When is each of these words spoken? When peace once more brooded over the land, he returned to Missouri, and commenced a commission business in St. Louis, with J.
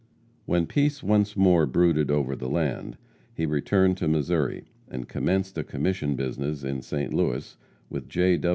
When 0.47 0.65
peace 0.65 1.03
once 1.03 1.37
more 1.37 1.67
brooded 1.67 2.09
over 2.09 2.35
the 2.35 2.49
land, 2.49 2.97
he 3.35 3.45
returned 3.45 3.97
to 3.97 4.07
Missouri, 4.07 4.63
and 4.89 5.07
commenced 5.07 5.59
a 5.59 5.63
commission 5.63 6.15
business 6.15 6.63
in 6.63 6.81
St. 6.81 7.13
Louis, 7.13 7.55
with 7.87 8.09
J. 8.09 8.41